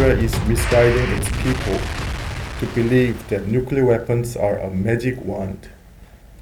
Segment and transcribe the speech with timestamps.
[0.00, 1.78] Israel is misguiding its people
[2.60, 5.68] to believe that nuclear weapons are a magic wand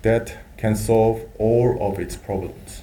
[0.03, 2.83] that can solve all of its problems.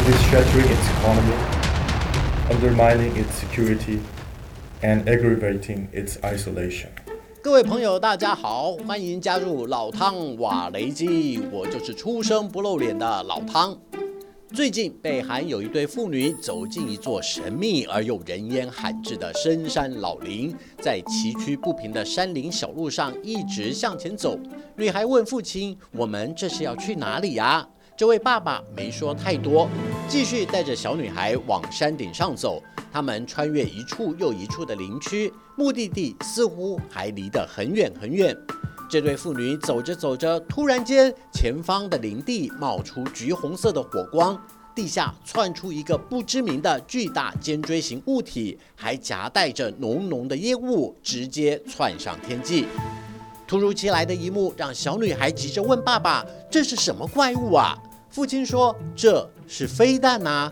[0.00, 1.36] It is shattering its economy,
[2.50, 4.00] undermining its security,
[4.82, 6.88] and aggravating its isolation.
[7.42, 13.76] 各位朋友，大家好，欢迎加入老汤瓦雷基，我就是出生不露脸的老汤。
[14.51, 24.37] 最近，北韩有一对妇女走进一座神秘而又人烟罕至的深山老林，在崎岖不平的山林小路上一直向前走。
[24.75, 29.69] 女孩问父亲：“我们这是要去哪里呀？”这位爸爸没说太多，
[30.07, 32.61] 继续带着小女孩往山顶上走。
[32.91, 38.35] 他们穿越一处又一处的林区，目的地似乎还离得很远很远。
[38.89, 44.35] 这对妇女走着走着，突然间，前方的林地冒出橘红色的火光，
[44.73, 52.65] 地下窜出一个不知名的巨大尖锥形物体，还夹带着浓浓的烟雾，直接窜上天际。
[53.47, 57.77] 突如其来的一幕让小女孩急着问爸爸：“这是什么怪物啊？”
[58.09, 60.51] 父亲说：“这是飞弹呐。”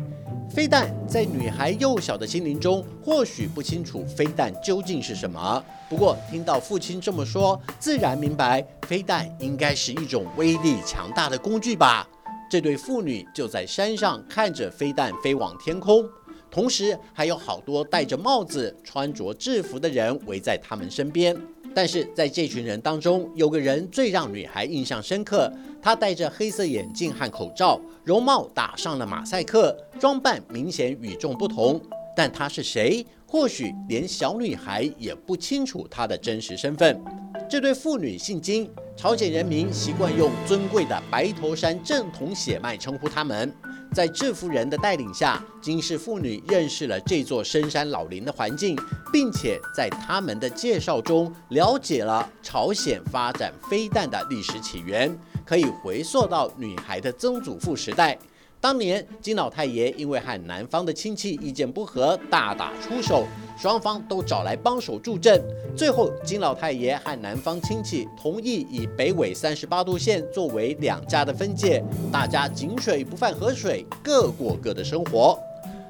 [0.58, 5.64] 飞弹在女孩幼小的心灵中，或许不清楚飞弹究竟是什么。
[5.88, 12.10] 不过听到父亲这么说，自然明白飞弹应该是一种威力强大的工具吧。
[12.50, 16.04] 这对父女就在山上看着飞弹飞往天空，
[16.58, 21.38] 同时还有好多戴着帽子、穿着制服的人围在他们身边。
[21.72, 25.54] 但是在这群人当中，有个人最让女孩印象深刻。
[25.80, 31.80] 他戴着黑色眼镜和口罩，容貌打上了马赛克，装扮明显与众不同。
[32.16, 33.06] 但他是谁？
[33.28, 37.00] 或许连小女孩也不清楚他的真实身份。
[37.48, 43.54] 这对父女姓金，朝鲜人民习惯用尊贵的白头山正统血脉称呼他们。
[43.94, 48.78] 在制服人的带领下，金氏妇女认识了这座深山老林的环境，
[49.12, 58.18] 并且在他们的介绍中了解了朝鲜发展飞弹的历史起源，可以回溯到女孩的曾祖父时代。
[58.60, 63.26] 当年金老太爷因为和南方的亲戚意见不合，大打出手，
[63.56, 65.40] 双方都找来帮手助阵。
[65.76, 75.38] 最后，金老太爷和南方亲戚同意以北纬三十八度线作为两家的分界，大家井水不犯河水，各过各的生活。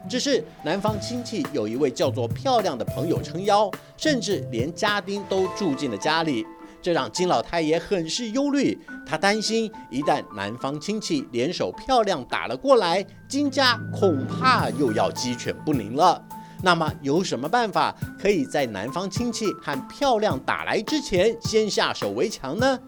[0.10, 6.46] 只是南方亲戚有一位叫做漂亮的朋友撑腰，甚至连家丁都住进了家里。
[6.82, 16.24] 这让金老太爷很是忧虑，他担心一旦南方亲戚联手漂亮打了过来，金家恐怕又要鸡犬不宁了。
[16.64, 22.80] 那么有什么办法可以在南方亲戚和漂亮打来之前先下手为强呢？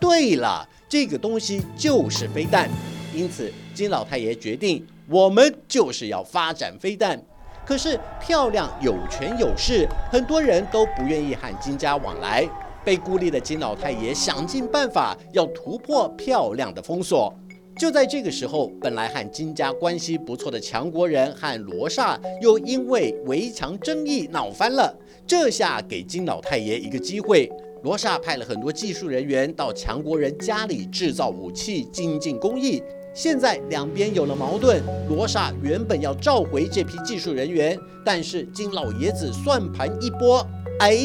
[0.00, 2.70] 对了，这个东西就是飞弹。
[3.12, 7.20] 因此，金老太爷决定，我们就是要发展飞弹。
[7.66, 12.48] 可是漂亮有权有势，很多人都不愿意和金家往来。
[12.84, 17.34] 被孤立的金老太爷想尽办法要突破漂亮的封锁。
[17.76, 24.92] 就在这个时候，本来和金家关系不错的强国人和罗刹又因为围墙争议闹翻了。
[25.26, 27.48] 这下给金老太爷一个机会，
[27.84, 32.82] 罗刹派了很多技术人员到强国人家里制造武器，精进工艺。
[33.14, 40.44] 现在两边有了矛盾，罗刹原本要召回这批技术人员，但是金老爷子算盘一拨。
[40.78, 40.96] 哎，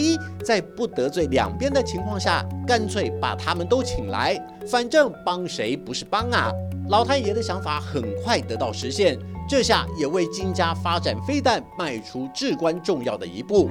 [0.44, 6.52] 在不得罪两边的情况下，干脆把他们都请来，反正帮谁不是帮啊？
[6.90, 9.18] 老太爷的想法很快得到实现，
[9.50, 13.70] 这下也为金家发展飞弹迈出至关重要的一步。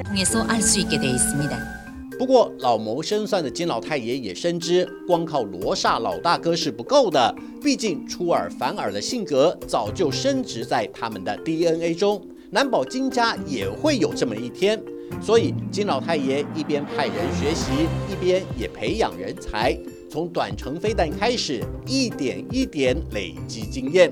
[2.18, 12.20] 不过老谋深算的金老太爷也深知，光靠罗刹老大哥是不够的，毕竟出尔反尔的性格早就深植在他们的 DNA 中，
[12.50, 14.80] 难保金家也会有这么一天。
[15.20, 17.70] 所以金老太爷一边派人学习，
[18.10, 19.76] 一边也培养人才，
[20.10, 24.10] 从短程飞弹开始，一点一点累积经验。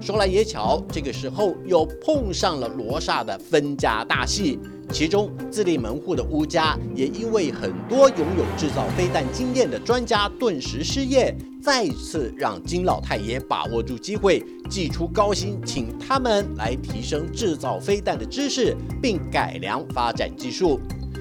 [0.00, 4.58] 说来也巧，这个时候又碰上了罗刹的分家大戏。
[4.92, 20.80] 其中自立门户的乌家，也因为很多拥有制造飞弹经验的专家顿时失业，再次让金老太爷把握住机会，寄出高薪，请他们来提升制造飞弹的知识，并改良发展技术。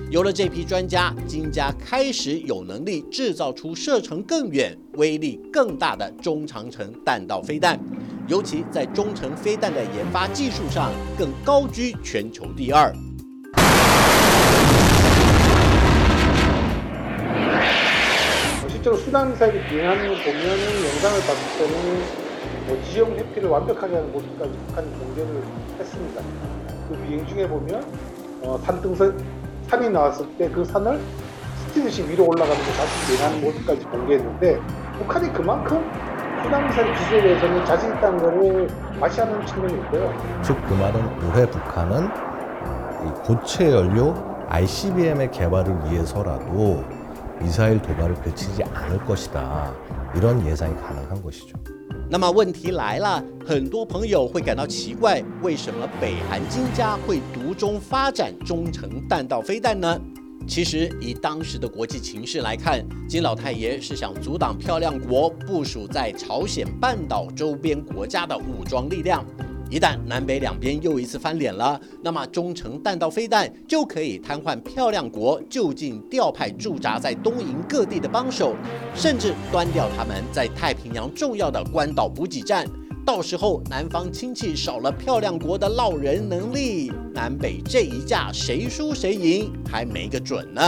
[0.09, 7.79] 有了这批专家，金家开始有能力制造出射程更远、威力更大的中长程弹道飞弹，
[8.27, 12.91] 尤其在中程飞弹的研发技术上，更高居全球第二。
[18.79, 21.99] 실제로 수단 미사일이 비행하는 걸 보면은 영상을 봤을 때는
[22.65, 25.43] 뭐 지형 회피를 완벽하게 하는 모습까지 북한이 공개를
[25.77, 26.21] 했습니다.
[26.87, 27.83] 그 비행 중에 보면
[28.41, 29.21] 어, 산등선
[29.67, 30.97] 산이 나왔을 때 그 산을
[31.67, 34.59] 스치듯이 위로 올라가는 거 다시 비행하는 모습까지 공개했는데
[34.99, 35.83] 북한이 그만큼
[36.43, 38.67] 수당미사일 기술에 대해서는 자신 있다는 것을
[38.99, 40.41] 과시하는 측면이 있고요.
[40.41, 42.05] 즉 그 말은 올해 북한은
[43.05, 44.15] 이 고체 연료
[44.47, 46.83] ICBM의 개발을 위해서라도
[47.40, 49.74] 미사일 도발을 그치지 않을 것이다.
[50.14, 51.56] 이런 예상이 가능한 것이죠.
[52.08, 60.00] 那么问题来了，很多朋友会感到奇怪，为什么北韩金家会独中发展中程弹道飞弹呢？
[60.46, 69.24] 其实，以当时的国际情势来看，金老太爷是想阻挡漂亮国部署在朝鲜半岛周边国家的武装力量。
[69.69, 78.55] 一旦南北两边又一次翻脸了，那么中程弹道飞弹就可以瘫痪漂亮国就近调派驻扎在东瀛各地的帮手，
[78.95, 82.65] 甚至端掉他们在太平洋重要的关岛补给站。
[83.05, 90.61] 到时候南方亲戚少了漂亮国的捞人能力，南北这一架谁输谁赢还没个准呢。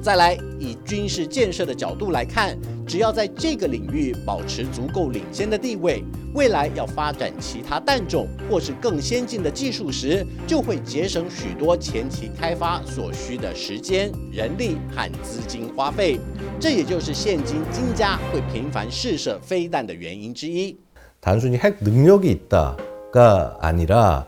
[0.00, 6.02] 再来，以军事建设的角度来看，只要在这个领域保持足够领先的地位，
[6.34, 16.18] 未来要发展其他弹种或是更先进的技术时，就会节省许多前期开发所需的时间、人力和资金花费。
[16.58, 20.76] 这也就是现今金家会频繁试射飞弹的原因之一。
[21.20, 24.26] 단순히 핵 능력이 있다가 아니라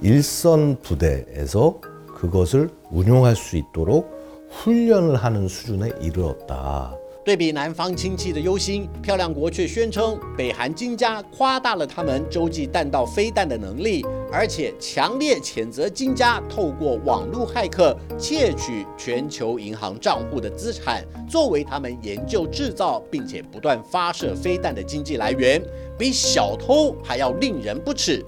[0.00, 1.80] 일선 부대에서
[2.14, 4.14] 그것을 운용할 수 있도록
[4.50, 6.96] 훈련을 하는 수준에 이르렀다.
[7.24, 25.60] 对比南方亲戚的忧心，漂亮国却宣称北韩金家夸大了他们洲际弹道飞弹的能力，而且强烈谴责金家透过网络骇客窃取全球银行账户的资产，作为他们研究制造并且不断发射飞弹的经济来源，
[25.98, 28.24] 比小偷还要令人不齿。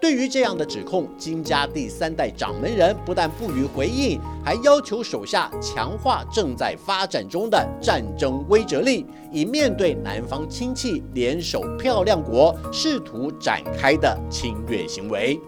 [0.00, 15.40] 对于这样的指控，金家第三代掌门人不但不予回应，还要求手下强化正在发展中的战争威慑力，以面对南方亲戚联手漂亮国试图展开的侵略行为。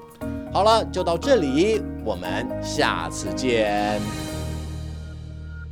[0.52, 4.27] 好了，就到这里，我们下次见。